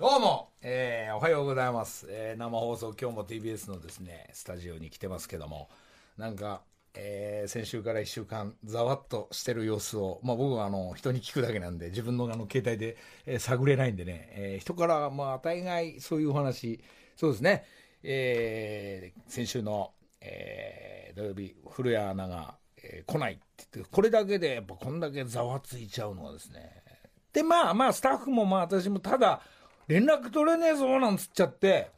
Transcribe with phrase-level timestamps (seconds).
[0.00, 5.68] どうも、えー、おはようございます、えー、生放送今日も TBS のですねスタジオに来てますけども。
[6.16, 6.62] なんか、
[6.94, 16.80] えー、先週から1週間ざわっとしてる様子を、まあ、僕はあの人に聞くだけなんで自分のあの携帯で、えー、探れないんでね、えー、人からまあ大概そういうお話。
[17.14, 17.66] そうですね、
[18.02, 19.92] えー、先週の、
[20.22, 23.42] えー、土曜日古谷アナが、えー、来ないって
[23.74, 26.70] 言ってこれだけでやっぱこんだけざわついちゃうのはですね。
[27.34, 29.42] でまあまあスタッフもまあ私もただ
[29.90, 31.90] 連絡取れねえぞなんつっちゃって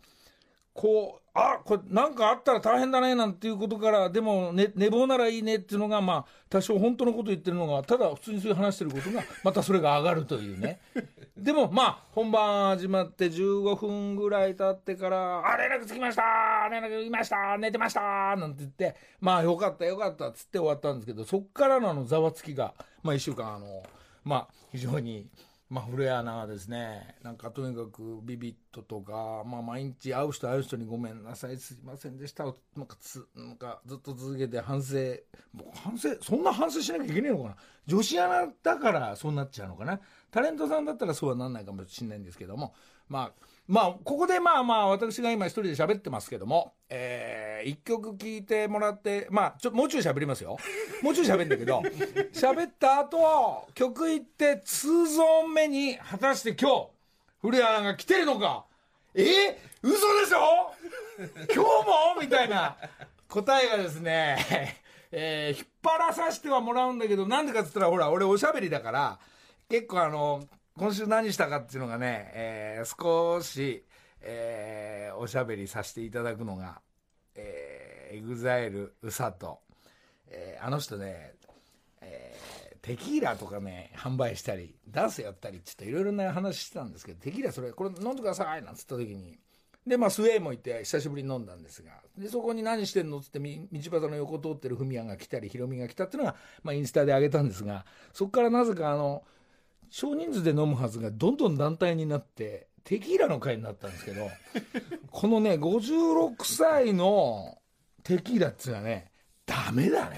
[0.73, 10.81] こうあこれなんかあったら大変だねなんていうことからでも、ね、寝坊ならいいねっていうのがまあ多少本当のこと言ってるのがただ普通にそういう話してることがまたそれが上がるというね
[11.37, 16.23] でもまあ本番始まって15分ぐらい経ってから「あ連絡つきました
[16.71, 18.01] 連絡いました寝てました」
[18.37, 22.73] なんて言ってまあよかったよかったっつって終わったんですけどそっからのあのざわつきが
[23.03, 23.83] まあ1週間あの
[24.25, 25.29] まあ非常に。
[25.73, 32.45] まあ、古谷アなですね、なんかとにかくビビットとか、まあ、毎日会う人会う人にごめんなさい、すいませんでした。
[32.45, 34.97] なんかつ、なんかずっと続けて反省、
[35.83, 37.57] 反省、そんな反省しなきゃいけないのかな。
[37.87, 39.99] 女子アナだからそうなっちゃうのかな。
[40.31, 42.75] タレントさんだったらそうはなんないかもしれないんですけども、
[43.09, 50.59] まあ、まあ、ここでまあまあ、私が今一人で喋ってますけども、えー、一曲聴いてもらって、まあ、ちょ、もうちょい喋りますよ。
[51.03, 51.81] もうちょい喋るんだけど、
[52.35, 56.89] 喋った後、曲行って2ゾーン目に、果たして今日、
[57.41, 58.65] 古谷アナが来てるのか。
[59.15, 59.23] え？
[59.23, 60.75] ー、嘘でしょ？
[61.55, 62.21] 今日も？
[62.21, 62.77] みたいな。
[63.29, 64.77] 答えがですね、
[65.13, 69.19] えー、引っ張らさせてはもらうんだけど、なんでかっつったら、ほら、俺おしゃべりだから、
[69.71, 70.45] 結構あの、
[70.79, 73.85] 今週何したかっていうのがね、えー、少し、
[74.23, 76.81] えー、おしゃべりさせていただくのが、
[77.35, 79.61] えー、 EXILE、うさと、
[80.29, 81.35] えー、あの人ね、
[82.01, 89.39] えー、テキーラとかね、販売したり、ダンスやったりちょっといろいろな話してたんですけど、テキーラそれ、これ飲んでくださいなんつった時に、
[89.87, 93.47] で、まあ、スウェーもいて、久しぶりに飲んだんですが、で、そこに何してんのつって、道
[93.81, 99.25] 端の横通ってるフミヤが来たり、ヒロミが来たっていうのが、まあ、インスタで上げたんですが、そこからなぜか、あの、
[99.93, 104.31] 少人数で飲むはずがどんどん団体になってテキーラの会になったんですけど
[105.13, 107.59] このね56歳の
[108.03, 109.13] テキーラっつうのはね
[109.45, 110.17] ダメだね。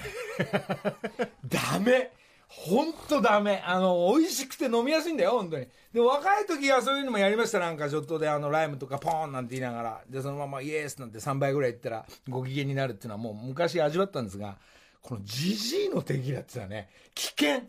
[1.45, 2.11] ダメ。
[2.47, 3.61] ほんとダメ。
[3.65, 5.67] あの美味しくて飲みやすいんだよ本当に。
[5.91, 7.59] で若い時はそういうのもやりました。
[7.59, 10.01] なんかちょっとであのライムとかポーンなんて言いながら。
[10.07, 14.57] でそのままイエスなんて3倍ぐらいいったらご機嫌になるっていうのはもう昔味わったんですが
[15.05, 17.61] このジジイの敵だってのはね、危険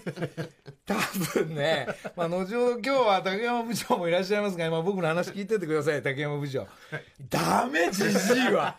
[0.86, 0.94] 多
[1.42, 1.86] 分ね、
[2.16, 6.66] まあ、後ほど今日は竹山部長もいらっしゃいますが、今僕の話聞いててください、竹山部長。
[7.28, 8.74] ダメ、ジジイは。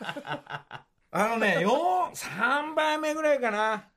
[1.12, 3.88] あのね、4、3杯目ぐらいかな。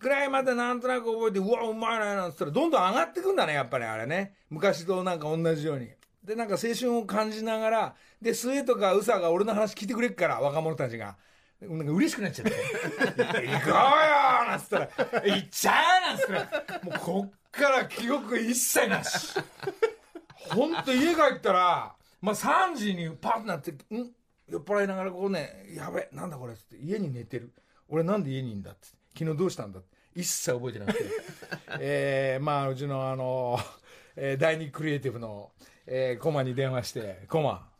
[0.00, 4.34] ぐらいまでなんとなく覚えて、うわ、うまいな、なんつったら、どんどん上がってくんだね、やっぱりあれね。
[4.48, 5.90] 昔となんか同じように。
[6.24, 11.18] で、なんか青春を感じながら、で、末とか宇佐が俺の話聞いてくれっから、若者たちが。
[11.60, 12.52] なんか嬉しくなっちゃって
[13.16, 13.72] 「行こうよ!」
[14.46, 14.88] なんつったら
[15.24, 19.38] 「行っちゃえ!」なんつったらもうこっから記憶一切なし
[20.50, 24.12] ほんと家帰ったらまあ3時にパッとなって「ん
[24.48, 27.52] 酔っ払いながらこうねやべなんだこれ」っつって家に寝てる
[27.88, 31.04] 俺なんで家にいんだっって昨日どうしたんだって一切覚えてなくて
[31.80, 33.58] えー、まあうちのあの、
[34.14, 35.52] えー、第二クリエイティブの、
[35.86, 37.70] えー、コマに電話してコマ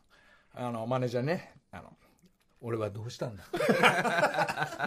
[0.54, 1.55] あのマネージャーね
[2.60, 3.44] 俺はどうしたんだ？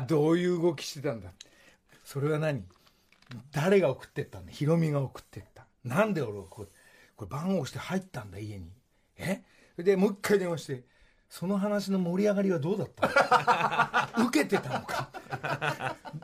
[0.08, 1.32] どういう動きしてたんだ？
[2.04, 2.66] それは何？
[3.52, 4.52] 誰が送ってったんだ？
[4.52, 5.68] ヒロミが送ってった。
[5.84, 6.70] なんで俺こう
[7.16, 8.40] これ番号して入ったんだ？
[8.40, 8.72] 家に。
[9.18, 9.44] え？
[9.78, 10.84] でもう一回電話して
[11.30, 15.10] その話の盛り上がりはどうだった 受けてたのか？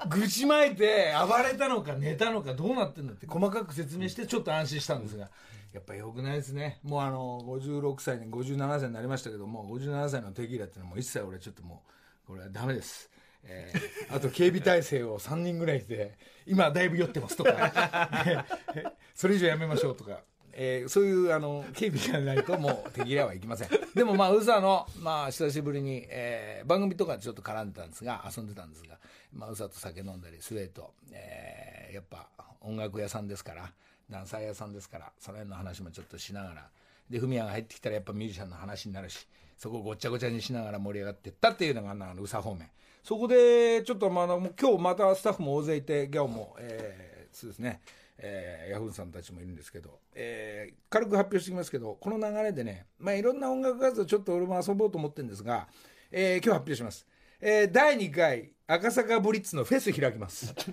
[0.09, 5.29] 愚痴まいて暴れたのか寝たのかどうなってんだって細かく説明してちょっと安心したんですが。
[5.75, 6.79] やっぱよくないですね。
[6.83, 11.83] もうあの56歳に57歳になりましたけども57歳のテキーラっていうのも一切俺ちょっとも
[12.23, 13.11] うこれはダメです。
[13.43, 16.17] えー、あと警備体制を3人ぐらいで
[16.47, 18.45] 今だいぶ酔ってますとか。
[19.13, 20.21] それ以上やめましょうとか。
[20.57, 23.69] えー、そういうあの警備がないともう手切れはいきません。
[23.93, 28.97] でもまあ宇佐の、まあ、久しぶりに、えー、番組とかちょっと絡んでたんですが遊んでたんですが、
[29.33, 32.29] まあ、宇佐と酒飲んだりスウェート、えー、やっぱ
[32.61, 33.73] 音楽屋さんですから
[34.09, 36.69] ダンサー屋さんですからその辺の話もちょっとしながら
[37.09, 42.69] でフミヤが入ってきたらやっぱミュージシャンの話になるしそこをごっちゃごちゃにしながら盛り上がっていったっていうのがあの宇佐方面。
[43.03, 47.81] そこでちょっとまあ今日またスタッフも大勢いて今日も、えー、そうですね。
[48.17, 55.67] えー、ヤフーさんたちもいるんですけど、えー、軽く発表しておきますけど、この流れでね、まあ、いろんな音楽活動ちょっと俺も遊ぼうと思ってるんですが、
[56.11, 57.05] えー、今日発表します。
[57.41, 60.53] えー、第2回赤坂ブリッツのフェス開きます。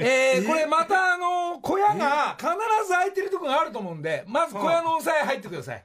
[0.00, 2.46] えー、これまたあの小屋が必
[2.86, 5.84] ず空いてるとこがあると思うんでまず小屋の押さえ入ってください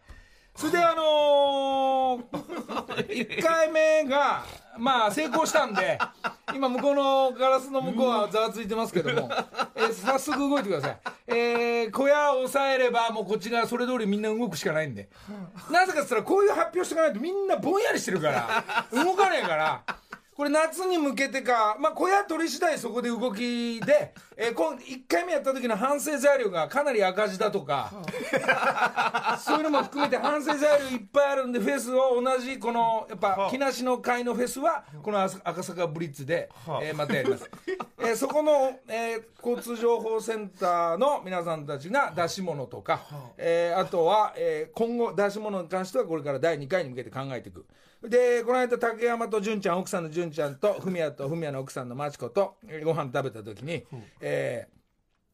[0.56, 4.45] それであのー、 1回目が
[4.77, 5.97] まあ成功したんで
[6.53, 9.29] 今向こうのガラスの向こうはざわついてますけども、
[9.75, 10.97] えー早速動いてください。
[11.27, 15.09] えー、小屋を押さえればもうこっちがそれ通りみんな動くしかないんで。
[15.69, 19.81] なぜかっつったらこういう発表しておかないとみんなぼんやりしてるから動かねえから
[20.35, 27.91] これ夏に向けてか、まあ、小屋取り次第そこで動きで、 えー、今1回目やった時の反省材料がかなり赤字だとか、
[29.39, 36.50] そういうのも含めて反省材料いっぱいあるんで、フェスを同じ、この、やっぱ、木梨の会のフェスは、この赤坂ブリッツで、
[36.81, 37.50] えー、またやります。
[38.00, 43.01] えー、そこの、えー、交通情報センターの皆さんたちが出し物とか、
[43.38, 47.65] えー、あとは、えー、今後出し物に関してはこれから第2回に向けて考えていく。
[48.03, 54.82] で、この間、竹山と純ちゃん、奥さんの純ちゃんと、文也と文也の奥さんの町子と、ご飯食べた時に、うん、えー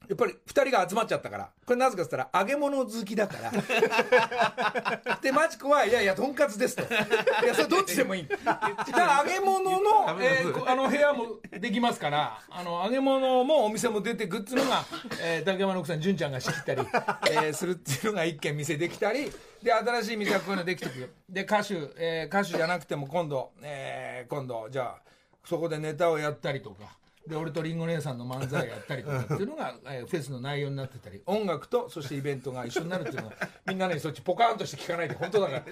[0.10, 1.52] やっぱり2人が集まっちゃったから。
[1.64, 3.52] これなぜかっつったら揚げ物好きだから。
[5.22, 6.82] でマチコはいやいやとんかつですと。
[6.82, 8.28] いやそれどっちでもいい。
[8.28, 12.42] だから揚げ物の,、えー、あの部屋もできますから。
[12.50, 14.84] あの揚げ物もお店も出てくっていうのが、
[15.22, 16.82] えー、竹山の奥さん純ちゃんが仕切ったり、
[17.30, 19.32] えー、するっていうのが一軒店できたり。
[19.62, 21.14] で新しい店がこういうのできてくる。
[21.30, 25.02] で歌手、えー、歌手じゃなくても今度、えー、今度じゃあ
[25.46, 26.98] そこでネタをやったりとか。
[27.30, 33.36] で俺とりんご姉さんの漫才やったりとかっていうのが、 えー、フェスの内容になってたり音楽とそしてイベントが一緒になるっていうのが
[33.68, 35.64] みんなねそっちポカーンとして聞かないで本当だから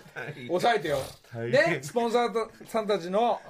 [0.47, 0.99] 抑えてよ。
[1.33, 3.41] でスポンサーさんたちの、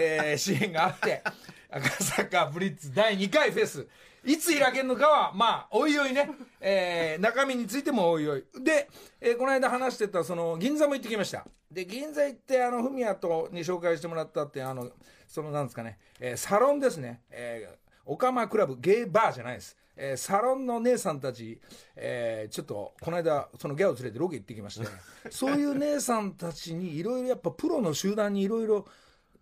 [0.00, 1.22] えー、支援があって
[1.70, 3.86] 赤坂ブリッツ第2回フェス。
[4.24, 6.28] いつ開けるのかは、まあ、おいおいね、
[6.60, 8.44] えー、中身についてもおいおい。
[8.60, 8.88] で、
[9.20, 11.46] えー、この間話してた、その、銀座も行ってきました。
[11.70, 14.90] で、銀座行って、あの、フミヤとに紹介してもらったって、あの、
[15.26, 17.22] その、なんですかね、えー、サロンですね。
[17.30, 17.76] えー、
[18.06, 19.76] オカマクラブ、ゲイバーじゃないです。
[19.96, 21.58] えー、サロンの姉さんたち、
[21.96, 24.86] えー、ちょっとこの間そのギャオ連れてロケ行ってきまして
[25.32, 28.86] そういう姉さんたちにいろいろやっぱプロの集団にいろいろ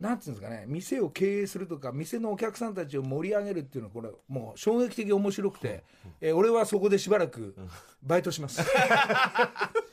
[0.01, 5.85] なんていうんですかね、店を経営するとか、店のお客さんたちを盛り上げるっていうのは、これ、もう衝撃的面白くて、
[6.21, 7.55] えー、俺はそこでしばらく
[8.03, 8.61] バイトします。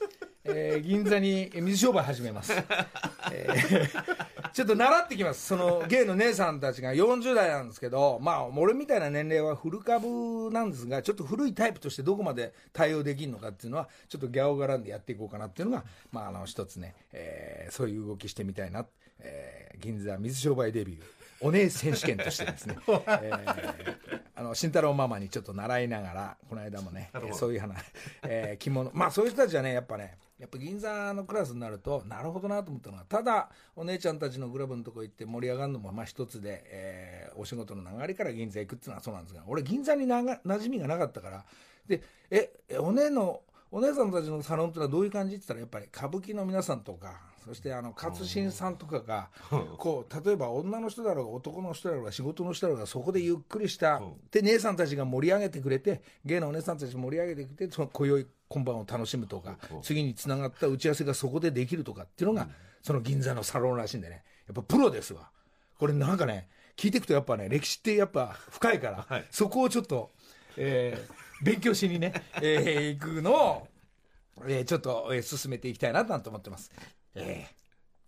[0.43, 2.53] えー、銀座に水商売始めます、
[3.31, 5.47] えー、ちょっと習ってきます。
[5.47, 18.85] その芸の姉さんたちが40代なんですけどまあ俺みたいな年齢は古株なんですがちょっと古いタイプとしてどこまで対応できるのかっていうのはちょっとギャオ絡んでやっていこうかなっていうのがまああの一つね、えー、そういう動きしてみたいな、
[19.19, 21.01] えー、銀座水商売デビュー。
[21.43, 23.95] お姉選手権としてですね、 えー、
[24.35, 27.83] あの慎太郎ママにちょっと習いながらこの間もね、えー、そういう話、
[28.21, 28.91] えー、着物。
[28.93, 41.45] まあそういう人たちはねやっぱねやっぱ銀座のクラスになるとなるほどなと思ったのがただお姉ちゃんたちのグラブのとこ行って盛り上がるのもまあ一つで、えー、お仕事の流れから銀座行くっていうのはそうなんですが俺銀座になが馴染みがなかったから
[41.87, 42.01] で
[42.31, 43.41] えお姉の
[43.71, 49.29] お姉さんたちのサロンってのはどういう感じって言ったらやっぱり歌舞伎の皆さんとかそしてあの勝新さんとかが
[49.77, 54.01] こう例えば女の人だろうが男の人だろうが仕事の人だろうがそこでゆっくりした。
[54.31, 62.47] で姉さんたちが盛り上げてくれて芸のお姉さんたち盛り上げてくれてその今宵今晩を楽しむとか次につながった打ち合わせがそこでできるとかっていうのが
[62.83, 64.23] その銀座のサロンらしいんでね。
[64.47, 65.29] やっぱプロですわ。
[65.77, 66.47] これなんかね
[66.77, 70.11] 聞いていくとやっぱね歴史ってやっぱ深いから、はい、そこをちょっと、
[70.57, 73.67] えー、勉強しにね、えー、行くのを
[74.47, 76.71] えー、ちょっと、えー、進めていきたいなと思ってます。
[77.15, 77.47] え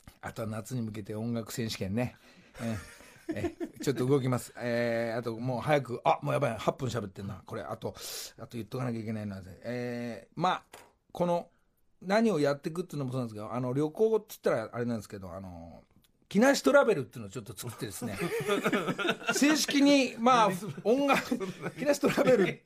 [0.06, 2.16] ー、あとは夏に向けて音楽選手権ね。
[2.62, 4.54] えーえちょっと動きます。
[4.58, 7.42] えー、あともう早く、あもうやばい、8分喋ってんな。
[7.46, 7.96] これ、あと、
[8.38, 10.64] あと言っとかなきゃいけないのは、えー、まあ、
[11.12, 11.48] この、
[12.02, 15.84] 何をやっていくっていうのもそうなんですけど、あの、旅行って言ったらあれなんですけど、あの、
[16.30, 18.18] 木梨トラベルっていうのをちょっと作ってですね。
[19.34, 20.50] 正式にまあ
[20.84, 21.38] 音楽
[21.78, 22.62] 木梨トラベル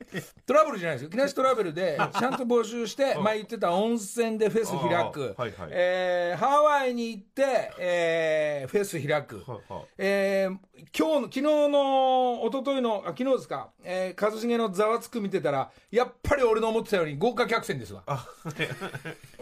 [0.46, 1.10] トラブルじゃないですよ。
[1.10, 5.52] 木梨トラベルでちゃんと募集して前言ってた温泉でフェス開く、はい。
[5.52, 10.58] はい、えー、ハワイに行って、えー、フェス開く、ははえー、
[10.96, 18.02] 今日の昨日の一昨日のあ昨日ですか、えー、一茂のざわつく見てたらやっぱり俺の思ってたように豪華客船ですわ。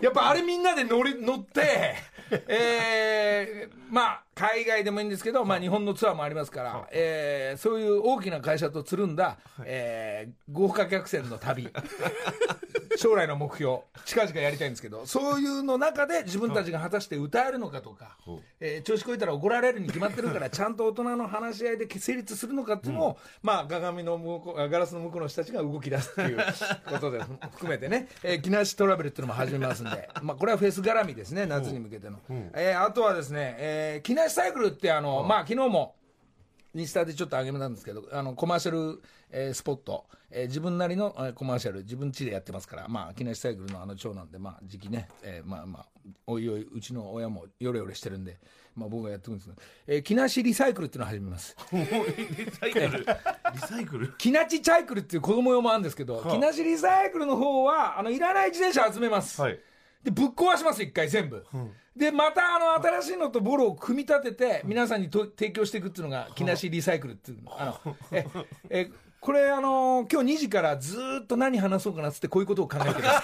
[0.00, 1.94] やっぱあれみんなで乗り乗って
[2.49, 11.71] えー、まあ not 海外でもいいんですけど、まあ、日本のツアーもありますから、はえー、そういう大きな会社とつるんだ、はい、えー、豪華客船の旅。
[12.97, 26.38] 将来の目標近々やりたいんですけどそういうの中で自分たちが果たして歌えるのかとか、はえー、調子こいたら怒られるに決まってるからちゃんと大人の話し合いで成立するのかっていうのを、うん、まあ鏡の向こうガラスの向こうの人たちが動き出すっていう
[26.88, 35.95] ことで含めてね、えー、木梨トラベルっていうのも始めますんで、まあ、これはフェス絡みですね夏に向けての、うん、えー、あとはですね、えー、木梨サイクルってあの、まあ昨日も
[36.75, 45.87] インスタでちょっと上げたんですけど、あの、コマーシャル、えースポット、えー自分なりの、えーコマーシャル、自分家でやってますから、まあ、木梨サイクルのあの長男で、まあ、時期ね、えーまあまあ、
[46.26, 48.37] おいおい、うちの親もヨレヨレしてるんで、
[48.75, 51.56] まあ僕がやってくるんですけど、えー木梨リサイクルっていうのを始めます。
[51.73, 52.99] リサイクル？
[52.99, 54.12] リサイクル？
[54.18, 59.40] 木梨チャイクルっていう子供用もあるんですけど、木梨リサイクルの方は、あの、いらない自転車集めます。
[59.40, 59.59] はい。
[60.02, 61.47] で、ぶっ壊します、一回全部。
[61.97, 67.59] で、また、あの、新しいのとボロを組み立てて、皆さんにと提供していくっていうのが、木梨リサイクルっていうの。
[67.59, 68.26] あの、え、
[68.69, 73.23] え、これ、あの今日2時からずーっと何話そうかなっつって、こういうことを考えてます。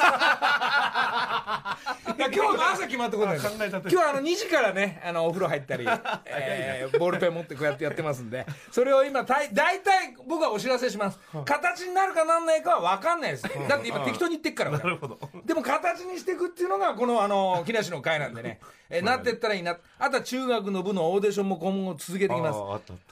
[2.17, 3.39] いや今日の朝決まったことで。
[3.39, 5.87] す今日はあの2時からねあのお風呂入ったり、
[6.27, 8.47] えーボールペン持ってこうやってやってますんで。
[8.71, 9.83] それを今大体
[10.27, 11.19] 僕はお知らせします。
[11.45, 13.43] 形になるかなんないかは分かんないです。
[13.69, 15.19] だって今適当に言ってっから俺なるほど。
[15.45, 19.77] でも形にしていくっていうのがこのあの木梨の会なんでね、えーなってったらいいな。
[19.99, 22.59] あとは中学の部のオーディションも今後続けていきます。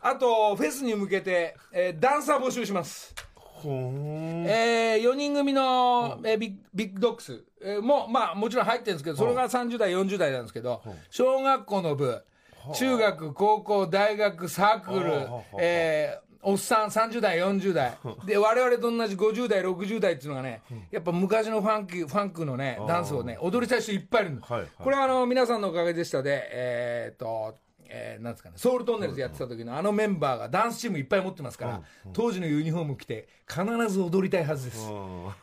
[0.03, 3.15] あとフェスに向けて、えーダンサー募集します
[3.69, 12.23] えー、4人組の、えービッグビッグドッグス、えーもまあもちろん入ってるんですけどそれが30代40代なんですけど小学校の部
[12.75, 15.13] 中学高校大学サークル
[15.59, 17.99] えーおっさん30代40代。
[18.25, 24.71] で我々と同じ50代60代っていうのがねやっぱ昔のファンクファンクのねダンスをね踊りたい人いっぱいいるんですはいはい。
[24.83, 27.57] これはあの皆さんのおかげでしたでえーっと
[27.93, 31.83] えーなんですかね、ソウルトンネルズやってた時のあのメンバーがダンスチームいっぱい持ってますから、
[32.13, 34.89] 当時のユニフォーム着て必ず踊りたいはずです、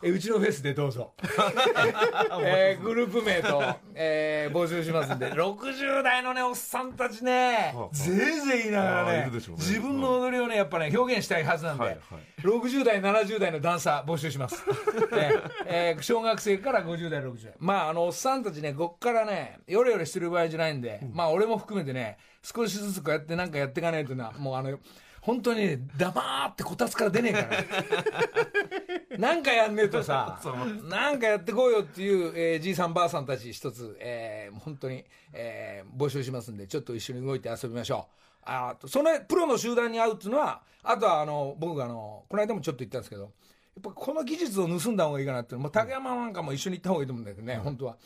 [0.01, 1.13] えうちのフェスでどうぞ、
[2.41, 3.61] えーグループ名と、
[3.93, 5.31] えー募集しますんで。
[5.33, 7.73] 60代のねおっさんたちね。
[7.75, 12.41] はあぜいぜい言いながらね自分の踊りをねやっぱね表現したいはずなんで、はいはい。
[12.41, 14.63] 60代70代のダンサー募集します、
[15.11, 17.53] えーえー小学生から50代60代。
[17.59, 24.31] まああのおっさんたちねこっからねヨレヨレしてる場合じゃないんで、まあ俺も含めてね少しずつこうやってなんかやっていかないとな。
[24.31, 24.79] もうあの
[25.21, 29.17] 本当にね黙ってこたつから出ねえから。
[29.17, 30.39] なんかやんねえとさ。
[30.83, 35.03] なんかやってこうよっていう、えーじいさんばあさんたち一つ、えー本当に、
[35.33, 38.13] えー募集しますんでちょっと一緒に動いて遊びましょう。
[38.43, 43.31] あとそのプロの集団に会うっていうのはあとはあの僕があのこの間もちょっと言ったんですけどやっ
[43.83, 45.63] ぱこの技術を盗んだ方がいいかなっていうの。
[45.63, 47.97] もう竹山なんかも一緒に行った方がいいと思うんだけどね、本当は。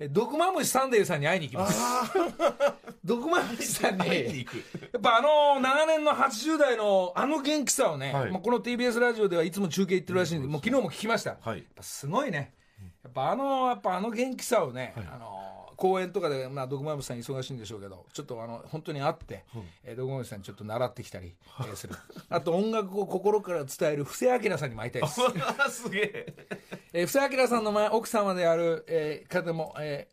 [0.00, 2.12] え毒マムシサンデーさんに会いに行きます。
[3.04, 4.62] 毒マムシさんに、会いに行くや
[4.98, 11.36] っぱあの長年の80代のあの元気さをね、はいまあこの TBS ラジオではいつも中継行ってるらしいんで、もう昨日も聞きました。
[11.42, 12.54] はいやっぱすごいね。
[13.02, 15.49] やっぱあの、やっぱあの元気さをね、あの、
[15.80, 19.46] 公演とかで、まあ、ドクマムシさん忙しいんでしょうけど、ちょっとあの、本当に会って、
[19.82, 21.94] えードクマムシさんにちょっと習ってきたり、えーする。
[22.28, 25.20] あと音楽を心から伝える布施明さんにも会いたいです。
[25.82, 26.34] すげえ
[26.92, 30.06] えー、布施明さんの前奥様である、えー方も、え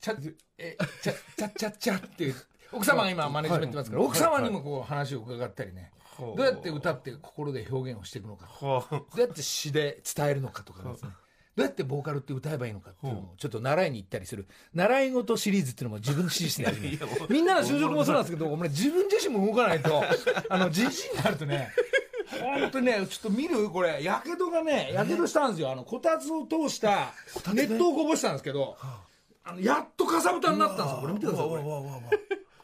[0.00, 0.16] ー、ちゃ、
[0.56, 2.34] えー、ちゃ、ちゃちゃちゃっていう、
[2.72, 11.10] 奥様が今マネジメントやってますから、奥様にもこう話を伺ったりね、はいどうやって歌って心で表現をしていくのか、はどうやって詩で伝えるのかとかですね、
[11.56, 16.76] どうやってボーカルって歌えばいいのかっていうのをちょっと習いに行ったりする、習い事シリーズっていうのも自分で指示してやる
[17.30, 20.02] みんなの就職もそうなんですけど、俺自分自身も動かないと、
[20.50, 21.70] あの、じじいになるとね、
[22.40, 25.70] 本当にね、ちょっと見るこれ、やけどがね、やけどしたんですよ。
[25.70, 27.12] あの、こたつを通した、
[27.52, 29.52] 熱湯をこぼしたんですけど、あ。
[29.52, 31.00] の、やっとかさぶたになったんですよ。
[31.02, 31.62] これ見てください、これ。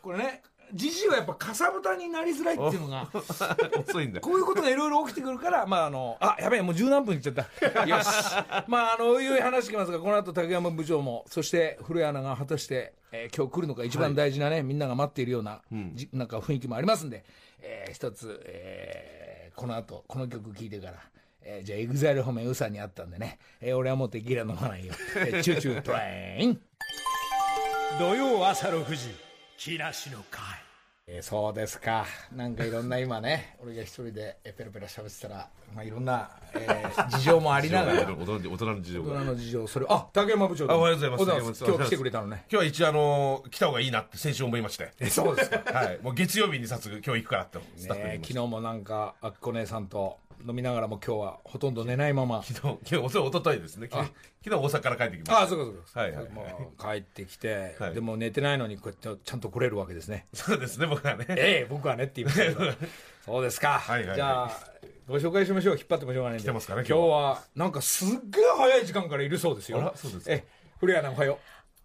[0.02, 3.08] これね、じじいはやっぱかさぶたになりづらいっていうのが、
[3.86, 7.42] 遅いんだこういうことがいろいろ起きてくるから、まああの、あ、やべえ、もう十何分いっちゃった。
[7.86, 8.06] よし。
[8.68, 15.60] まああの、おいおい話してきますが、この後竹山部長も、そして古谷アナが果たして、えー今日来るのが一番大事なね、みんなが待っているような、
[15.94, 17.24] じなんか雰囲気もありますんで、
[17.60, 20.94] えー一つ、えーこの後、この曲聴いてから、
[21.42, 24.94] えーじゃあ、 EXILE方面ウーさんに会ったんでね、えー俺はもうテキーラ飲まないよ。
[25.16, 26.60] えー Choo Choo TRAIN。
[27.98, 29.14] 土曜朝6時
[29.62, 30.42] 木梨の会
[31.06, 32.06] えーそうですか。
[32.34, 40.64] なんかいろんな今ね、 俺が一人でえーペラペラ喋ってたら、まあいろんな、えー 事情もありながら、大人の大人の事情大人がの事情、それ、あ、竹山部長。
[40.72, 41.22] あおはようございます。
[41.24, 41.76] おはようございます。
[41.76, 42.46] 今日来てくれたのね。
[42.48, 44.94] 今日は一応あの来た方がいいなって先週思いまして。
[44.98, 45.58] え、そうですか。
[45.78, 45.98] はい。
[46.00, 48.32] もう月曜日に早速今日行くからってスタッフに言いました。
[48.32, 52.42] ね昨日もなんか、あっこ姉さんと飲みながらも今日はほとんど寝ないまま。
[52.42, 54.10] 昨日昨日おとおとといですね昨日
[54.44, 56.00] 昨日大阪から帰ってきましたあ、そうかそうか。
[56.00, 60.26] はいはいはいもう帰ってきて、はいでも寝てないのにこうやってちゃんと来れるわけですね。
[60.32, 62.72] そうですね僕はねええ僕はねって言いましたけど。
[63.24, 63.78] そうですか。
[63.78, 64.50] はいはいはいじゃあ、
[65.08, 65.76] ご紹介しましょう。
[65.76, 66.44] 引っ張ってもしょうがないんで。
[66.44, 69.78] 来てますかね今日今日は、なんかすっげえ早い時間からいるそうですよ。
[69.78, 70.44] あらそうですかえ、
[70.78, 71.38] 古谷アナおはよ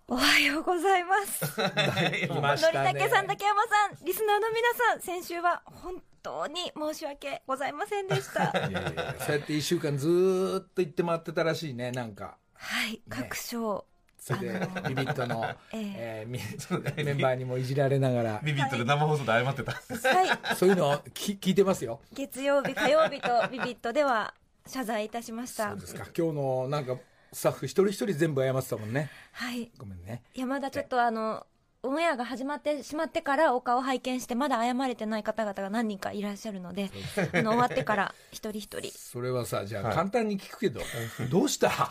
[0.08, 1.60] おはようございます。
[2.30, 2.94] まのりしたね。
[2.94, 8.46] たけさん、竹山さん、リスナーの皆さん、先週は本当に申し訳ございませんでした。
[8.68, 12.38] いやいやそうやって一週間ずーっと行って回ってたらしいね、なんか。
[12.56, 13.86] はい、各賞
[14.18, 16.26] それで ビビットの、ええ。
[16.28, 16.40] ーみ
[17.06, 18.42] メンバーにもいじられながら。
[18.44, 19.72] ビビットで生放送で謝ってた。
[19.74, 20.56] はい。
[20.56, 22.02] そういうのをき聞いてますよ。
[22.12, 24.34] 月曜日火曜日とビビットでは
[24.66, 25.70] 謝罪いたしました。
[25.70, 26.06] そうですか。
[26.18, 26.98] 今日のなんか
[27.32, 29.12] スタッフ一人一人全部謝ってたもんね。
[29.34, 29.72] はい。
[29.78, 30.24] ごめんね。
[30.34, 31.46] いやまだちょっとあの
[31.86, 36.90] オンエアが始まってしまってからお顔拝見してまだ謝れてない方々が何人かいらっしゃるので
[37.34, 38.92] あの終わってから一人一人。
[38.98, 39.96] それはさじゃあはい。
[39.96, 40.82] 簡単に聞くけど、
[41.30, 41.90] どうした？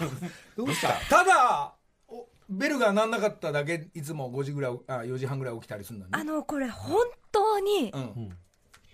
[0.56, 0.88] どうした？
[1.08, 1.24] た？
[1.24, 1.74] だ
[2.08, 6.98] おベルが鳴んなかっただけいつも5時ぐらいあ4時半ぐらい起きたりするのにあのこれ本
[7.32, 8.36] 当にうん。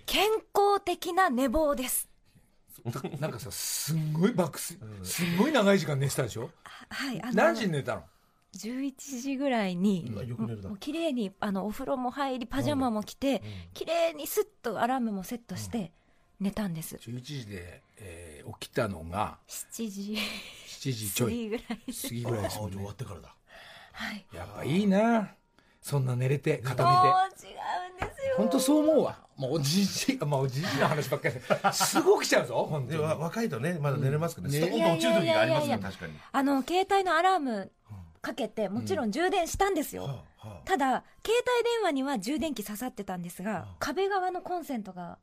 [0.06, 2.08] 健康的な寝坊です。
[3.20, 6.50] なんかさすんごいバックスすんごい長い時間寝てたでしょ？
[6.88, 8.02] はいあの何時に寝たの？
[8.56, 10.10] 11時ぐらいに
[10.64, 13.42] もう綺麗にあのお風呂も入りパジャマも着て
[13.74, 15.92] 綺麗にスッとアラームもセットして
[16.40, 16.96] 寝たんです。
[16.96, 20.16] 11時で、えー起きたのが7時。
[20.66, 21.30] 7時ちょい。
[21.30, 21.66] 過ぎぐらい。
[21.68, 22.70] 過ぎぐらいですね。
[22.72, 23.34] 終わってからだ。
[23.92, 24.26] はい。
[24.34, 25.34] やっぱいいな。
[25.82, 28.34] そんな寝れて固もうめて違うんですよ。
[28.36, 29.18] 本当そう思うわ。
[29.36, 31.34] もうおじじ まあおじじの話ばっかり。
[31.34, 33.02] ですぐ起きちゃうぞ本当に。
[33.02, 35.78] 若いとね、まだ寝れますけどね、うんストーンと落ちる時がありますね、いやいやいやいや。
[35.78, 36.12] 確かに。
[36.32, 37.72] あの携帯のアラーム
[38.20, 40.68] かけてもちろん充電したんですよ、はあはあ。
[40.68, 45.18] ただ携帯電話には充電器刺さってたんですが壁側のコンセントが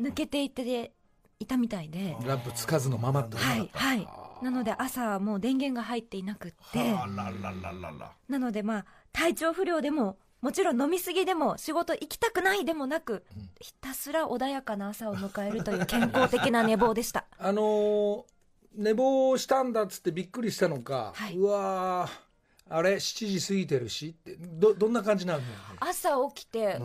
[0.00, 0.92] 抜けていて
[1.40, 2.16] いたみたいで。
[2.24, 4.08] ランプつかずのままってはいはい。
[4.42, 8.12] なので朝はもう電源が入っていなくってあららららら。
[8.28, 13.24] なのでまあ体調不良でももちろん飲みすぎでも仕事行きたくないでもなく
[13.60, 17.24] ひたすら穏やかな朝を迎えるという健康的な寝坊でした。
[17.38, 18.22] あのー
[18.76, 21.36] 寝坊したんだっつってびっくりしたのか、はい。
[21.36, 22.10] うわー
[22.70, 25.40] あれ7時過ぎてるしってどどんな感じなの？
[25.80, 26.78] 朝起きて、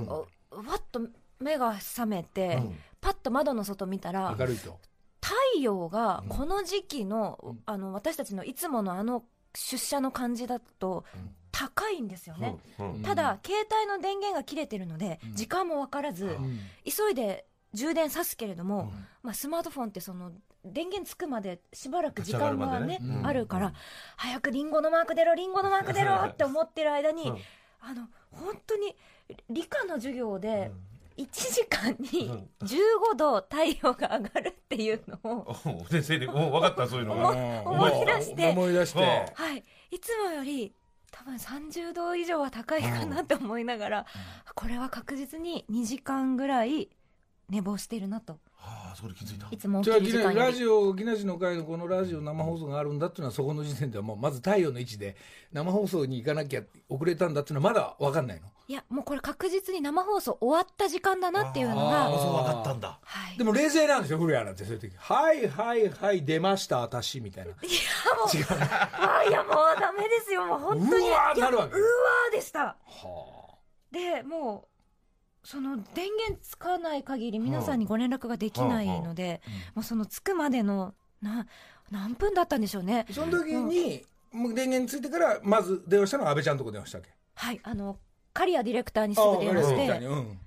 [0.52, 1.02] おわっと
[1.40, 2.62] 目が覚めて、
[3.00, 4.78] パッと窓の外見たら明るいと。
[5.22, 11.06] 太陽がこの時期の,、あの私たちのいつものあの出社の感じだと
[11.52, 12.94] 高いんですよね、うん。
[12.96, 13.02] うん。
[13.02, 16.60] ただ携帯の電源が切れてるので、時間も分からず、うん。
[16.86, 20.32] 急いで充電さすけれども、まあ、スマートフォンってその
[20.66, 23.74] 電源つくまでしばらく時間がねあるから、
[24.18, 27.38] 早くリンゴのマーク出ろリンゴのマーク出ろ って思ってる間に、うん。
[27.82, 28.96] あの本当に
[29.50, 30.72] 理科の授業で
[31.18, 37.36] 1時間に15度太陽が上がるっていうのを、 お先生に、もう分かった、そういうの思が。
[37.36, 38.50] い思い出して。
[38.52, 39.46] 思い出して、うん。
[39.46, 40.74] はい、いつもより
[41.12, 44.06] 多分30度以上は高いかなって思いながら、
[44.56, 46.90] これは確実に2時間ぐらい
[47.50, 48.34] 寝坊してるなと。
[48.62, 49.48] はあ、そこで気づいた。
[49.50, 55.16] いつも起きる時間ラジオ木梨の会のこのラジオ生放送があるんだっていうのはそこの時点ではもうまず太陽の位置で
[55.54, 58.48] 生放送に行かなきゃ遅れたんだっていうのはまだ分かんないの？
[58.68, 62.10] いやもうこれ確実に生放送終わった時間だなっていうのが。
[62.10, 63.00] そう分かったんだ。
[63.02, 63.38] はい。
[63.38, 64.94] でも冷静なんですよ古谷なんてそういう時。
[64.96, 67.54] はいはいはい出ました私みたいな。
[67.54, 71.08] あいやもうダメですよもう本当に。
[71.08, 71.80] うわーいやなるわけ。
[71.80, 72.60] うわーでした。
[72.60, 72.76] は
[73.92, 74.79] でもう
[75.50, 79.42] その電源つかない限り皆さんにご連絡ができないので、
[79.74, 81.48] もうそのつくまでのな
[81.90, 83.08] 何分だったんでしょうね。
[83.10, 87.10] あその時に、もう電源ついてからまず電話したのは安倍ちゃんのとこ電話したっけ？
[87.34, 87.98] はいあの
[88.32, 90.40] 刈谷ディレクターにすぐ電話してうん。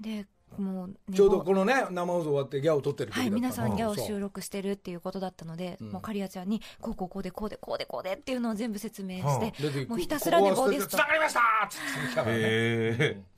[0.00, 0.24] で
[0.56, 5.92] もう寝ちょうど坊このね生放送終わってギャオ撮ってるはい、皆さんギャオ収録してるっていうことだったので、うん。
[5.92, 10.96] もうカリアちゃんにこうこうこうでこうでこうでこうでっていうのを全部説明して、でもうひたすら寝坊ですと。
[10.96, 12.12] つながりましたっつって。
[12.12, 13.35] 来たからね。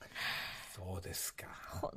[0.79, 1.47] そうですか。
[1.81, 1.91] 本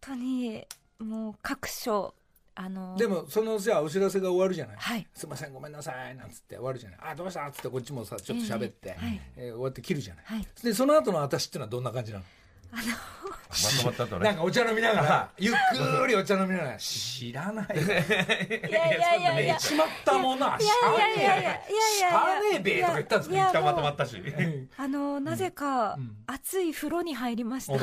[0.00, 0.64] 当に
[0.98, 2.14] もう各所
[2.54, 5.06] あのでもそのじゃあお知らせが終わるじゃない、はい。
[5.14, 6.98] すいませんごめんなさいなんつって終わるじゃない。
[7.02, 7.46] あどうした？
[7.46, 9.20] っつってこっちもさちょっと喋って、ええはい。
[9.36, 10.46] えー終わって切るじゃない、はい。
[10.62, 12.24] でその後の私っていうのはどんな感じなの？
[12.72, 14.24] まとまったとね。
[14.24, 15.54] なんかお茶飲みながらゆっ
[15.98, 17.76] くりお茶飲みながら知らない。
[17.76, 19.40] よいやいやいや。
[19.40, 21.50] いやしまったものはいやいやいやいやいや。
[21.50, 21.60] いや
[21.98, 24.22] しゃあねえべとか言ったんですかいや一回まとまったし。
[24.76, 27.82] あのなぜか熱い風呂に入りました、ち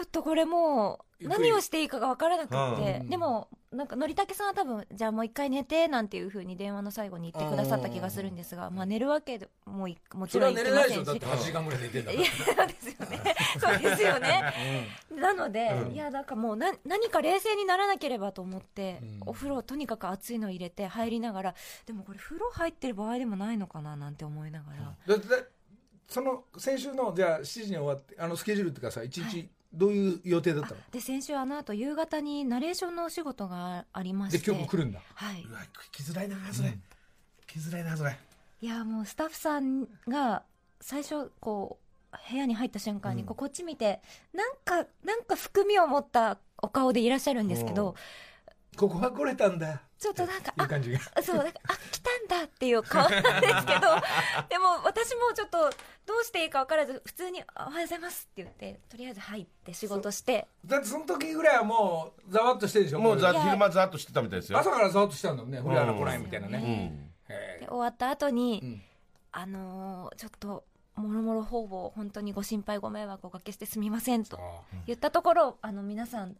[0.00, 3.10] ょっとこれもう何をしていいかが分からなくって、うん。
[3.10, 11.28] でもなんかのりたけさんは多分じゃあもう一回寝てなんていうふうに電話の最後に言ってくださった気がするんですが、まあ、寝るわけでもいもちそれろん言っては寝れないませんしでしょ。
[11.28, 12.26] だって8時間ぐらい寝てんだかいや
[12.56, 13.34] そうですよね。
[13.60, 19.20] そうですよね、なので、いやだからもうな何か冷静にならなければと思って、うん。
[19.26, 21.54] お風呂とにかく熱いの入れて入りながら
[21.84, 25.48] でもこれ風呂入ってる場合でもないのかななんて思いながら、らだって
[26.08, 34.38] その先週のじゃあ7時に終わってあのスケジュールっていうかさ一日どういう予定だったの、で先週あの後夕方にナレーションのお仕事がありまして。
[34.38, 35.00] で今日も来るんだ。
[35.14, 35.42] はい。
[35.42, 35.60] うわ、
[35.92, 36.78] 来づらいな、それ。
[37.46, 38.16] 来づらいな、それ。
[38.60, 40.42] いやもうスタッフさんが
[40.80, 41.78] 最初こ
[42.12, 44.00] う部屋に入った瞬間にこうこっち見て
[44.32, 47.94] なんかなんか含みを持ったお顔でいらっしゃるんですけど。
[48.76, 51.00] ここは来れたんだちょっとなんかあいう感じが。
[51.22, 53.80] そうなんかあ来たんだっていう顔なんですけど
[54.48, 55.70] でも私もちょっと
[56.06, 60.46] どうしていいか分からず普通に「おはようございます」って言ってとりあえず入って仕事して。
[60.64, 64.58] だってその時ぐらいはもうざわっとしてるでしょもうざ昼間ざっとしてたみたいですよ。
[64.58, 67.10] 朝からざわっとしたんだもんね古谷の来ないみたいなうね、
[67.60, 68.82] で終わった後に、うん。
[69.32, 74.40] あのーちょっともろもろ方々本当にご心配ご迷惑をおかけしてすみませんとー。
[74.86, 76.36] 言ったところあの皆さん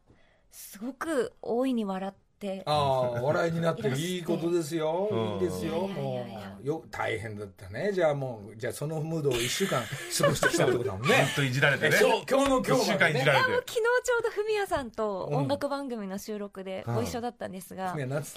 [0.51, 2.28] すごく大いに笑って
[2.67, 5.09] ああ笑いになっていいことですよ。
[5.11, 5.33] うん。
[5.35, 5.89] いいですよ。
[5.89, 6.27] も
[6.63, 7.91] うよ大変だったね。
[7.93, 11.97] じゃあもうじゃあそのムードを1週間過ごしてきたってことだもんずね っといじられてね。
[12.01, 13.45] 今日今日の今日までね間いじられて。
[13.45, 18.33] 昨日ちょうどフミヤさんとうん音楽番組の収録でご一緒だったんですが、ねなんつっ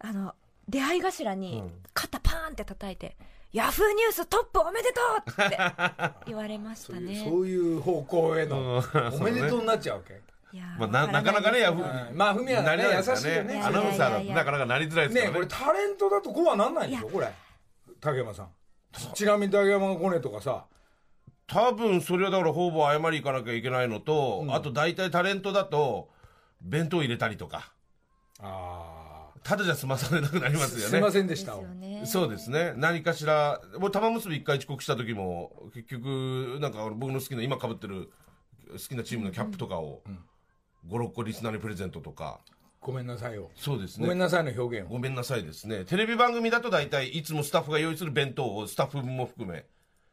[0.00, 0.20] たの？
[0.20, 0.34] あの
[0.68, 1.72] 出会い頭にうん。
[1.94, 3.16] 肩パーンって叩いて
[3.52, 5.58] 「ヤフーニューストップおめでとう!」って
[6.26, 7.24] 言われましそういうたね。
[7.30, 9.14] そういう方向へのうん。
[9.14, 10.20] おめでとうになっちゃうわけ？
[10.78, 12.16] まあななかなかねいですけどヤフうん。
[12.16, 13.54] まあフミヤなりね優づらいですしいよね。
[13.54, 15.26] やアナウンサーだなかなかなりづらいですかね。
[15.26, 17.08] らねこれタレントだとこうはなんないんでしょ？
[17.08, 17.28] これ。
[18.00, 18.48] 竹山さん。
[19.14, 20.64] ちなみに竹山が来ねえとかさ。
[21.46, 24.54] 多分それはだからほぼ謝り行かなきゃいけないのと、うん。
[24.54, 26.10] あと大体タレントだと
[26.60, 27.72] 弁当入れたりとか。
[28.40, 28.94] あ
[29.44, 30.84] ただじゃ済まされなくなりあますよね。
[30.84, 31.54] すいませんでした。
[32.04, 32.74] そうですね。
[32.76, 38.10] 何かしらもう玉結び一回遅刻した時も結局なんか僕の好きな今かぶってる
[38.70, 40.02] 好きなチームのキャップとかを
[40.86, 42.40] 56個リスナーにプレゼントとか。
[42.80, 43.50] ごめんなさいよ。
[43.56, 44.04] そうですね。
[44.04, 44.92] ごめんなさいの表現を。
[44.92, 45.84] ごめんなさいですね。
[45.84, 49.66] テレビ番組だと大体いつもスタッフが用意する弁当をスタッフ分も含め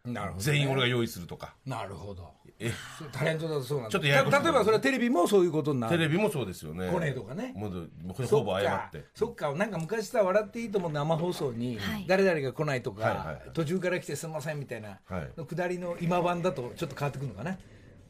[0.04, 0.43] なるほどね。
[0.43, 1.56] 全員俺が用意するとか。
[1.65, 2.32] なるほど。
[2.60, 2.71] え？
[3.12, 3.91] タレントだとそうなんだ。
[3.91, 4.38] ちょっとややこしい。
[4.38, 5.97] た例えばそれはテレビもそういうことになる。
[5.97, 6.89] テレビもそうですよね。
[6.89, 7.54] 来ねえとかね。
[7.56, 7.89] もう
[8.25, 9.06] ほぼ謝かって。
[9.13, 9.54] そっか。
[9.54, 11.78] なんか昔さ「笑っていいとも」生放送に。
[11.78, 12.06] はい。
[12.08, 15.32] 誰々が来ないとか、はい途中から来てすみませんみたいなはい。
[15.38, 17.58] の下りの今版だとちょっと変わってくるのかな。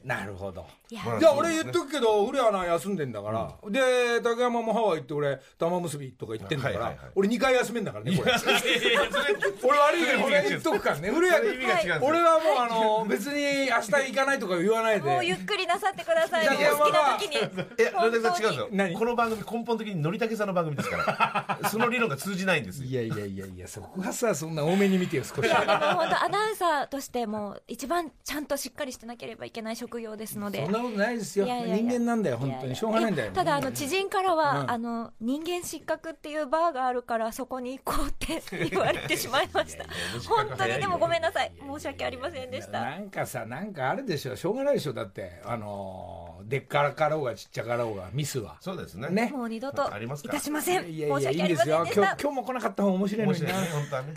[0.04, 1.02] なるほどいや。
[1.04, 8.32] まあじゃあ俺言っとくけど古谷アナ休んでんだから、で竹山もハワイ行って俺玉結びとか行ってんだから、はいはいはい俺2回休めんだからねこれ。
[9.62, 11.10] 俺悪いけど俺言っとくからね。
[11.10, 11.98] 古谷意味が違うんですよ。
[12.02, 15.10] 俺はもうあの別に明日行かないとか言わないで。
[15.10, 16.48] もうゆっくりなさってください。
[16.48, 17.36] おいや好きな時に。
[17.78, 18.68] え、野田さん違うんですよ。
[18.72, 18.94] 何？
[18.94, 21.58] この番組根本的にのりたけさんの番組ですから。
[21.68, 22.86] その理論が通じないんですよ。
[22.86, 25.46] いやいやいやいやそこはさそんな多めに見てよ少し。
[25.46, 30.64] いやでも本当アナウンサーとしても一番ちゃんとしっかりしてなければいけない職業ですので。
[30.64, 31.46] そんなことないですよ。
[31.46, 31.76] いやいやいや。
[31.76, 32.76] 人間なんだよ本当に。
[32.76, 33.28] しょうがないんだよ。
[33.28, 34.70] やただあの知人からは、うん。
[34.70, 39.84] あの人間失格っていうバーがあるからそこに行こうって言われてしまいました。
[40.28, 41.52] 本当にでもごめんなさい。
[41.60, 42.80] 申し訳ありませんでした。
[42.80, 44.36] なんかさなんかあるでしょ。
[44.36, 44.92] しょうがないでしょ。
[44.92, 48.56] だってあのーでっからかろうがちっちゃかろうがミスは。
[48.60, 49.08] そうですね。
[49.08, 49.32] ね。
[49.34, 50.84] もう二度といたしません。
[50.84, 52.16] 申いやいやいいし訳ありまんですよ今日せんでした。
[52.22, 53.46] 今日も来なかった方が面白いのにな。
[53.46, 54.14] 面白いね、本当はね。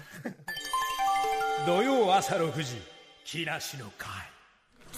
[1.65, 2.81] 土曜朝6時
[3.25, 4.38] 木梨の会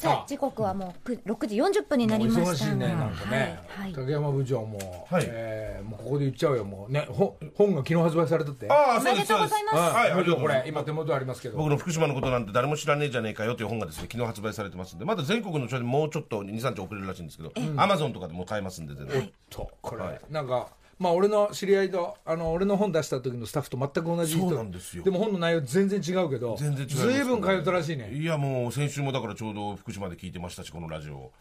[0.02, 2.52] さあ時刻はもうく6時40分になりました。
[2.52, 3.84] 忙しいねなんかね、はい。
[3.84, 5.26] はい竹山部長も、はい。
[5.28, 7.08] えーもうここで言っちゃうよもうね。
[7.10, 8.68] ほ本が昨日発売されたって。
[8.68, 9.78] ああ、おめでとうございます。
[9.78, 11.58] はい、これ今手元ありますけど。
[11.58, 19.32] 僕の福島のことなんて誰も知らねえじゃねえかよという本がですね、昨日発売されてますんで、まだ全国の書でもうちょっと2、3日遅れるらしいんですけど、アマゾンとかでも買えますんで、全然。
[19.50, 20.22] とこれ、はい。
[20.32, 20.70] なんか
[21.02, 25.04] まあ俺の知り合いとあの俺の本出した時のスタッフと全く同じ人そうなんですよ。
[25.04, 28.14] でも本の内容全然違うけど全然違いますずいぶん通ったらしいね。
[28.14, 31.32] いや、もう先週もだからちょうど福島で聞いてましたし、このラジオ。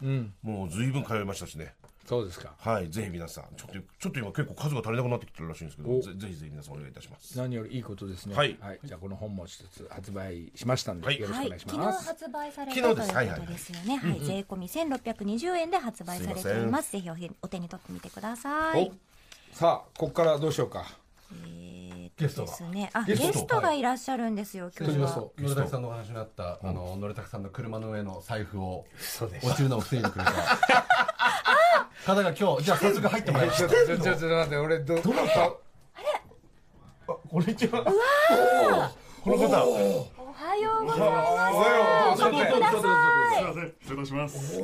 [0.41, 1.75] もうずいぶん通いましたしね。
[2.07, 2.53] そうですか。
[2.57, 6.01] はい、ぜひ皆さん、ちょっと、ちょっと今結構数が足りなくなってきてるらしいんですけど、お。
[6.01, 7.37] ぜぜひぜひ皆さんお願いいたします。
[7.37, 8.35] 何よりいいことですね。
[8.35, 8.57] はい。
[8.83, 11.19] じゃあこの本も一つ発売しましたんで、はい。
[11.19, 13.97] よろしくお願いし昨日ます、発売された昨というこ日ですはいはいとですよね。
[13.97, 16.91] はい、税込み1620円で発売されています。
[16.91, 18.91] ぜひおお手に取ってみてください。
[19.53, 20.85] おさあここからどうしようか。
[22.17, 22.47] ゲストが。
[22.47, 22.89] ですね。
[22.93, 23.61] あ、ゲスト。
[23.61, 24.71] がいらっしゃるんですよ。
[24.77, 25.11] 今日は。
[25.11, 28.85] と野田さんのお話にあった、あの野田さんの車の上の財布を
[29.43, 30.31] 落ちるのを防いでくれた。
[32.05, 35.51] 方が今日じゃあ早速入ってもらいましちょっとちょっと待って俺どどなた？
[37.29, 37.83] こんにちは。
[39.23, 39.63] この方。
[39.63, 42.23] おはようございます。
[42.23, 42.81] おかけください。
[42.81, 43.10] ま
[43.61, 44.57] せん、失礼いたします。
[44.57, 44.63] 固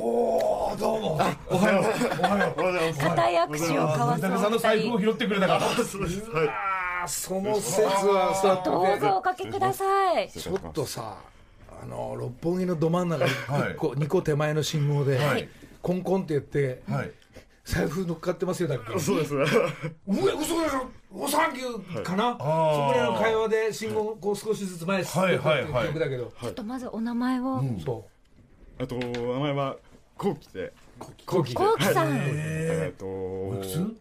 [3.30, 4.58] い握手を交わす竹さんの。
[4.58, 5.60] 財布を拾ってくれたから。
[5.84, 6.30] そうです。
[6.30, 6.48] はい。
[7.06, 10.28] その説はさどうぞおかけください。
[10.30, 11.18] ちょっとさ
[11.80, 15.48] あの六本木のど真ん中にはい1個、2個手前の信号で、はい
[15.80, 17.12] コンコンって言って、はい。
[17.64, 18.98] 財布乗っかってますよだっけ？
[18.98, 19.34] そうです。
[19.34, 20.88] うわ嘘でしょ？
[21.14, 27.62] おサンキューかな、そこらの会話で信号こう少しずつ前進んでったっていう記憶だけど、ちょっとまずお名前を。
[27.84, 28.04] そ
[28.80, 29.76] あと、名前は、
[30.16, 30.72] こうきで。
[31.00, 32.12] う後期でコウキさん。
[32.12, 33.06] えっと、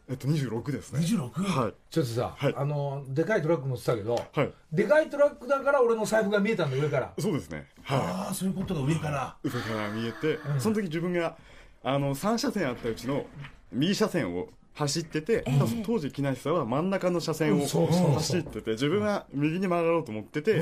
[0.10, 1.00] えっと、二十六ですね。
[1.00, 1.42] 二十六。
[1.42, 1.74] はい。
[1.92, 4.52] ちょっとさ、はいあのでかいトラック乗ってたけど、はい。
[4.72, 7.68] でかいトラックだから俺の財布が見えたんだ上からそうですね。
[7.84, 9.36] はああ、そういうことが上から。
[9.44, 9.48] い。
[9.48, 11.38] 上から見えて、その時自分が、
[11.84, 13.26] あの、三車線あったうちの。
[13.72, 15.44] 右車線を走ってて、
[15.84, 20.62] 当時木梨さんは真ん中の車線を走ってて自分は右に曲がろうと思ってて、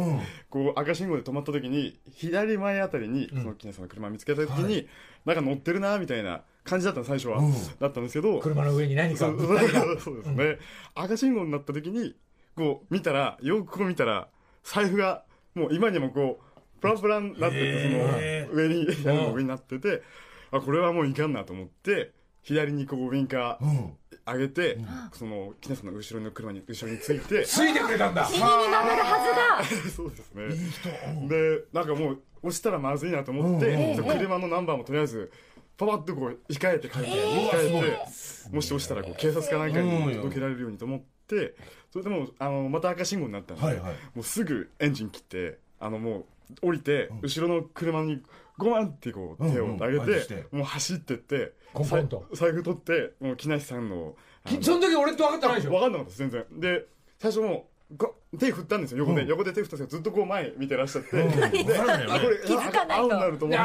[0.50, 4.88] こう赤信号で止まった時に左前あたりにその木梨さんの車見つけた時に、
[5.26, 7.42] なんか乗ってるなみたいな感じだったの最初は、
[7.80, 10.60] だったんですけど車の上に何かそう物体がそうですね、
[10.96, 12.16] 赤信号になった時に
[12.56, 14.30] こう見たらよくこう見たら
[14.64, 15.24] 財布が
[15.54, 20.04] もう今にもこうプランプランになっててへその上に屋根の上になってて
[20.52, 22.12] あこれはもういかんなと思って
[22.44, 23.90] 左にこうウインカー
[24.26, 24.80] 上げて、
[25.14, 28.28] その木梨さんの後ろの車に後ろについて ついてくれたんだ。
[28.32, 29.64] 右に曲がるは
[29.96, 31.28] そうですね。
[31.28, 35.32] でなんかもう押したらまずいなと思って、車のナンバーもとりあえず
[35.78, 38.00] パパッとこう控えて書いて、控え
[38.50, 41.56] てもし押したらこう警察かなんかに届けられるようにと思って
[41.92, 43.94] それでもうあのまた赤信号になったんで、はいはい。
[44.16, 46.26] もうすぐエンジン切ってあのもう
[46.62, 48.22] 降りて、後ろの車に
[48.58, 54.16] ゴマンってこう手を上げてもう走ってってコンコンと財布取ってもう木梨さんの
[54.62, 55.72] その時俺って分かってないでしょ。
[55.72, 56.46] 分かんなかったです全然。
[56.52, 56.86] で
[57.20, 62.16] 最初もうこ手振ったんですよ横で、横で手振ったんですけどずっとこう前見てらっしゃって、でわかるんだよね。
[62.16, 62.94] あこれ気づかないと。
[62.94, 63.56] あ青になると思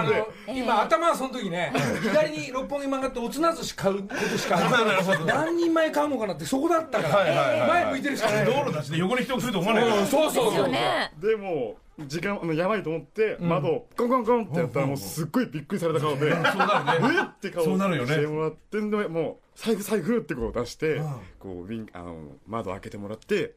[0.54, 1.72] 今頭はその時ね
[2.02, 4.60] 左に六本木曲がっておつな寿司買うことしか
[5.26, 7.66] 何人前買うのかなってそこだったから。
[7.66, 8.44] 前向いてるしかない。
[8.44, 10.44] 道路だしね横に人が来ると思わないからそうそう。
[10.44, 11.12] そうずよね。
[11.18, 17.16] でもう時間あのやばいと思って、窓をコンコンコンってやったらもうすっごいびっくりされた顔で、 そうなるね。
[17.18, 17.22] え？
[17.24, 18.14] って顔そうなるよね。
[18.14, 21.00] してもらってんでもう財布財布ってこう出して、
[21.38, 23.54] こうウィンあの窓開けてもらって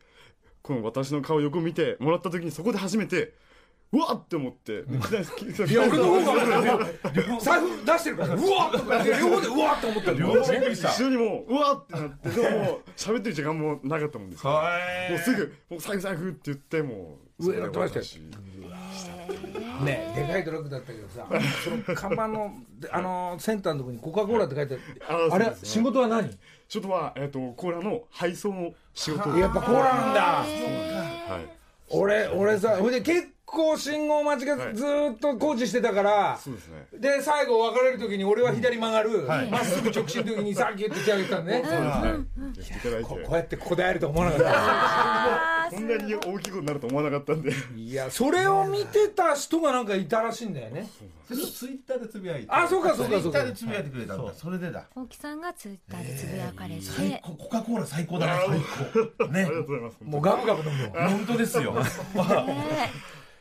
[0.61, 3.33] この私の顔横見てもらった時にそこで初めて
[3.93, 4.75] うわっって思って、い
[5.71, 6.79] いや俺の方が
[7.39, 14.51] 財布出してるからうわっとか両方でうわっと思った両方一緒にもううわっってなってでも喋ってる時間もなかったもんですも
[15.15, 18.05] うすぐ「もう財布財布」って言ってもう上乗ってましたよ。
[19.83, 21.27] ねでかいトラックだったけどさ
[21.63, 25.33] その看板のであのセンターのとこにコカ・コーラって書いてある。
[25.33, 25.55] あれね。
[25.63, 26.29] 仕事は何？
[26.67, 30.21] ちょっとは、えっとコーラの配送の仕事をやっぱコーラなんだ。
[30.21, 30.45] は
[31.39, 31.57] い。
[31.89, 36.55] 俺俺さほいで結構信号待ちがずーっと工事してたからそう
[36.99, 39.27] で最後別れる時に俺は左曲がる。
[39.27, 39.49] はい。
[39.49, 41.53] まっすぐ直進の時にさっき言って手上げてたのね。
[41.53, 41.63] はい。
[41.63, 42.21] やっ
[42.53, 43.03] ていただいて。
[43.03, 47.51] ここうやってここで会えると思わなかっあーこんなに大きいことになると思わなかったんで。
[47.51, 50.87] たいやそれを見てた人がなんかいたらしいんだよね。
[51.27, 52.47] それとツイッターでつぶやいて。
[52.49, 53.39] あそうかそうかそうか。
[53.39, 54.33] ツイッターでつぶやいてくれたんだ。
[54.33, 54.85] それでだ。
[54.95, 57.31] 大木さんがツイッターでつぶやかれて、最高。
[57.35, 58.47] コカ・コーラ最高だな最
[59.17, 59.27] 高。
[59.27, 59.43] ね。
[59.43, 59.97] ありがとうございます。
[60.01, 61.73] もうガブガブ飲むよ本当ですよ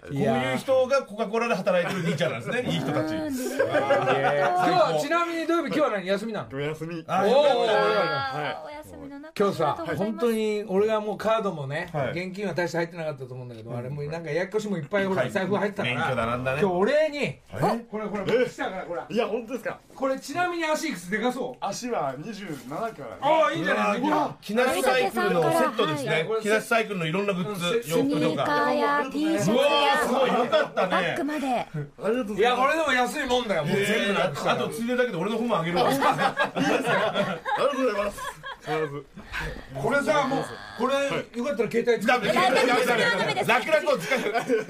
[0.02, 2.62] こういう人がコカ・コーラで働いてる兄ちゃんなんですね。
[2.72, 3.30] いい人たち今日
[3.62, 6.06] はちなみに土曜日今日は何？
[6.08, 7.04] 休みなのお休み。
[7.06, 7.30] あおー。
[7.30, 12.10] おーお休みの中今日さ本当に俺がもうカードもね、はい。
[12.10, 15.30] 現金は大して入ってなかったと思うんだけど、あれもうなんかややこしもいっぱいほらはい。
[15.30, 16.60] 財布入ってたから、免許だなんだね。
[16.62, 17.18] 今日お礼に。
[17.24, 17.40] え？
[17.88, 19.78] これこれ僕来たからこれいや本当ですか？
[19.94, 21.64] これちなみに足いくつでかそう？
[21.64, 24.30] 足は27からああいいんじゃないいいんじゃない。
[24.40, 26.10] 木梨サイクルのセットですね。
[26.10, 30.28] はい木梨サイクルのいろんなグッズス洋服とスニーカかーや T シャツうわーすごい。
[30.28, 31.46] やよかったバッねグまで。
[31.48, 32.40] ありがとうございます。
[32.40, 33.64] いやこれでも安いもんだよ。
[33.64, 35.78] もう全部えーなくしたらあとついでだけど俺の方もあげる。
[35.78, 40.44] わありがとうございますこれさもう
[40.78, 40.94] これ
[41.36, 42.28] よかったら携帯使って。
[42.28, 43.48] ダメダメダメダメダメです。
[43.48, 44.18] 楽々を使う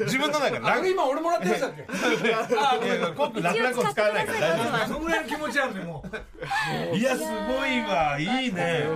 [0.05, 1.85] 自分のだからあれ今俺もらったやつだっけ？
[2.57, 3.15] あごめんごめん。
[3.15, 4.87] コップ楽々を使わないから。
[4.87, 6.09] そのぐらいの気持ちあるねもう。
[6.91, 7.29] 夫いやすご
[7.67, 8.17] いわ。
[8.19, 8.87] いいね。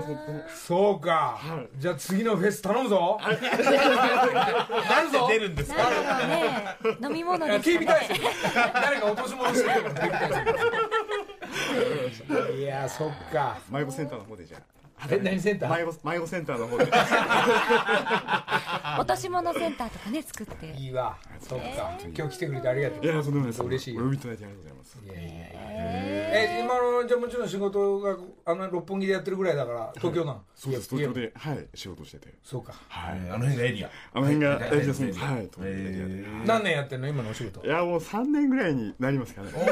[0.55, 1.39] そうか。
[1.79, 3.21] じゃあ次のフェス頼むぞ。
[3.23, 3.29] な
[5.03, 5.83] んで出るんですか？
[7.03, 7.87] 飲み物で誰
[9.01, 9.75] か落とし物してる
[12.59, 13.59] いやそっか。
[13.71, 14.59] 迷子センターの方でじゃ
[15.11, 15.87] え何センタあー？
[15.87, 16.85] 迷子迷子センターの方で。
[18.99, 20.75] 落とし物センターとかね作って。
[20.79, 21.17] いいわ。
[21.41, 21.99] そっか。
[22.17, 23.05] 今日来てくれてありがとう。
[23.05, 23.63] いやそんなことないです。
[23.63, 24.01] 嬉しいよ。
[24.03, 25.37] お呼びいただいてありがとうございますいやいやいや。
[26.39, 30.43] え今のじゃあもちろん仕事があの六本木でやってるぐらいだから東京なの？
[30.55, 30.89] そうです。
[30.89, 32.35] 東京ではい仕事してて。
[32.43, 32.75] そうか。
[32.89, 33.21] はい。
[33.31, 33.91] あの辺がエリア。
[34.13, 35.13] あの辺がえエリアそうで。
[35.13, 35.51] すはい。
[36.47, 37.09] 何年やってんの？
[37.09, 37.61] 今のお仕事。
[37.63, 39.51] アいやもう3年ぐらいになりますかね。
[39.51, 39.65] いや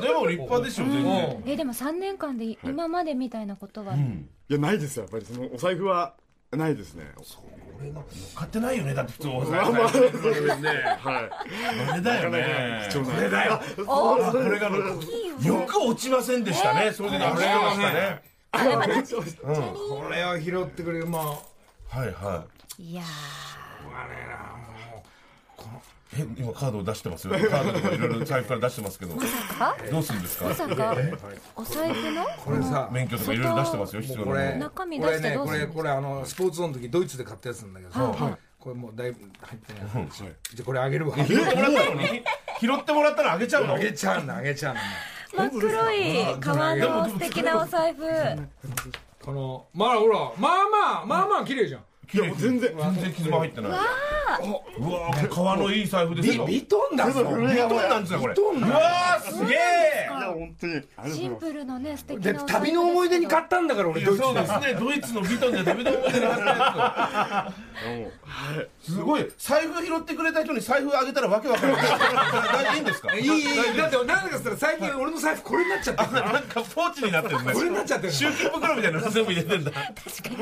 [0.00, 1.42] でも立派ですよ全然。
[1.46, 3.98] えでも3年間で今までみたいなことは、い
[4.48, 5.24] やないですよやっぱり。
[5.24, 6.14] そのお財布は
[6.50, 7.04] ないですね
[8.34, 9.88] 買ってないよねだって普通おまあまあ。
[9.88, 11.90] そうですねはい。
[11.90, 12.88] あれだよね。
[12.92, 13.60] これだよ。
[13.86, 16.92] おこれがよく落ちませんでしたね。
[16.92, 17.40] それであれま
[17.72, 18.22] したね。
[18.52, 21.22] これを拾ってくれるまあ。
[21.96, 22.44] はいは
[22.78, 22.94] い。
[22.94, 24.47] やあれなもえ
[26.38, 27.34] 今カードを出してますよ。
[27.50, 29.14] カードとかいろいろ財布から出してますけど。
[29.14, 29.76] ーまさか？
[29.90, 30.44] どうするんですか？
[30.46, 30.96] まさか
[31.56, 34.02] お財布のうこれさ免許とかいろいろ出してますよ。
[34.02, 35.74] 必要なこれ中身出してこれねどうするんですか？
[35.74, 39.82] これこれあのスポーツの時ドイツで買ったやつなんだけどさこれもうだいぶ入ってない
[40.14, 40.26] じゃ
[40.60, 41.16] あこれあげるわ。
[41.16, 42.08] 拾ってもらったのに
[42.60, 43.74] 拾ってもらったらあげちゃうの？
[43.74, 44.82] あげちゃうんだあげちゃうんだ
[45.36, 48.00] 真っ黒い革の素敵なお財布。
[48.00, 52.74] 可このまあほらまあまあまあまあ綺麗じゃん綺麗全然。
[52.76, 53.70] 全然傷も入ってない。
[53.70, 56.44] うわー、革のいい財布ですよ。
[56.46, 57.24] ビトンだぞ。
[57.24, 57.56] これ。
[57.56, 58.34] がもうなんですよこれ。
[58.34, 59.56] ビトンだうわー、すげえ。
[59.56, 60.82] いや本当に。
[61.14, 65.20] シンプルのね素敵でな旅の思い出に買ったんだから俺ドイツでそうですね、ドイツの。
[65.22, 67.52] ビトンで旅の思い出があったや
[68.82, 68.86] つ。
[68.92, 71.82] すごい、財布拾ってくれた人に財布あげたらわけわかんない。
[72.64, 73.14] 大いいんですか？
[73.14, 73.28] いいい
[73.74, 76.12] いだってなんでか最近俺の財布これになっちゃってる。
[76.12, 77.52] なんかポーチになってるね。
[77.52, 79.70] これになっちゃってる集金袋みたいなの全部入れてんだ。
[79.72, 79.78] こ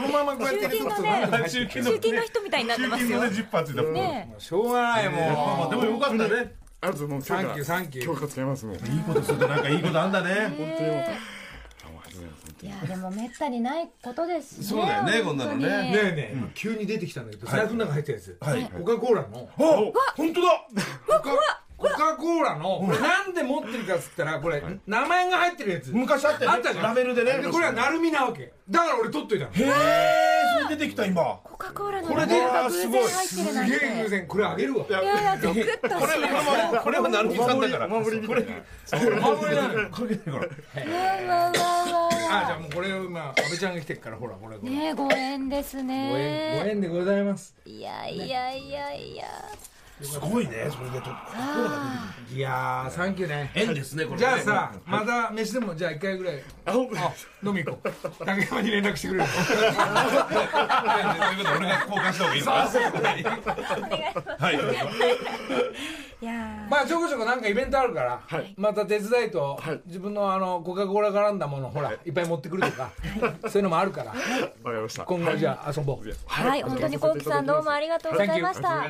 [0.00, 3.08] のままこうやって集金のると集金中金の人みたいになってますよ。
[3.08, 3.82] 集金のねジッパーついた。
[3.82, 6.54] ねしょうがないもうでもよかったね。
[6.80, 7.26] ありがとうございます。
[7.26, 8.04] サンキューサンキュー。
[8.04, 10.34] 今日から使いますもういいことするとなんかいいことあんだね。
[10.34, 10.58] 本当に。
[10.58, 15.68] もうありがとうございやでもめったにないことですねそうだよねこんなのね。
[15.68, 18.64] ねえねえ、急に出てきたんだけど、財布の中入ってるやつ、はい。
[18.64, 19.48] コカ・コーラの。
[19.58, 20.66] あ、本当だ。
[21.06, 25.92] コカコカ・コーラのこれなんで持ってるかっつったらこれ、名前が入ってるやつ。
[25.92, 26.56] 昔あったよね。
[26.56, 26.84] あったじゃん。
[26.84, 27.48] ラベルでね。
[27.50, 28.52] これは成海なわけ。
[28.70, 29.52] だから俺取っといたの。
[29.52, 29.72] へえ、
[30.62, 31.22] それ出てきた今。
[31.44, 33.74] コカ・コーラのこれで名前が偶然入ってるなんて。
[33.74, 34.86] すげえ偶然これあげるわ。
[34.88, 37.86] いやいやゾクッとこれ、これは、これは成美さんだから。
[37.86, 40.38] お守りみたいな守りなのよかけてこれ。
[40.38, 42.08] わわわわ。
[42.28, 44.56] あじゃあもうこれを今安倍ちゃんが来てるからほらこれ。
[44.56, 47.54] これ、ねえご縁ですご縁ごね縁でございます。
[47.66, 49.24] いやいやいやいや
[50.02, 51.10] すごいね、それでと。
[52.34, 53.50] いやーサンキューね。
[53.54, 54.18] 縁ですね、これね。
[54.18, 56.42] じゃあさ、また飯でもじゃあ一回ぐらい。
[56.66, 58.24] あ飲み行こう。
[58.24, 59.72] 竹山に連絡してくれるそういう
[61.38, 63.56] こと俺が交換した方がいいのか
[64.38, 64.56] はい。
[66.22, 68.20] いやまあちょこちょこなんかイベントあるから、
[68.56, 69.80] また手伝いと、はい。
[69.86, 72.90] 自分のあのコカ・コーラ絡んだものほら、い、っぱい持ってくるとか、
[73.48, 74.10] そういうのもあるから。
[74.10, 74.20] わか
[74.72, 75.04] りました。
[75.04, 76.62] 今後じゃあ遊ぼう、はい。
[76.62, 78.84] 本当にコウキさんどうもありがとうございました